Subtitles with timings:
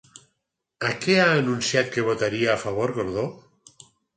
[0.91, 3.29] A què ha anunciat que votaria a favor Gordó?